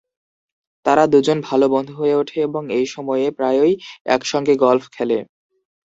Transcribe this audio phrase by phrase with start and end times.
[0.85, 3.73] তারা দুজন ভালো বন্ধু হয়ে ওঠে এবং এই সময়ে প্রায়ই
[4.07, 5.17] একসঙ্গে গলফ খেলে।